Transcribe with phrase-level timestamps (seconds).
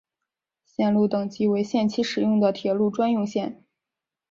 [0.65, 3.63] 线路等级为限期使用的铁路专用线。